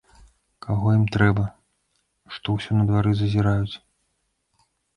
[0.65, 1.43] Каго ім трэба,
[2.37, 3.75] што ўсё на двары зазіраюць?